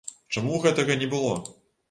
[0.37, 1.31] Чаму гэтага не было?